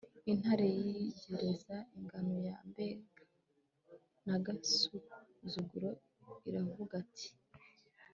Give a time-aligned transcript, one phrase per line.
[0.31, 2.55] intare yitegereza ingano ya...
[2.69, 3.21] mbeba,
[4.25, 5.89] n'agasuzuguro
[6.47, 7.27] iravuga iti..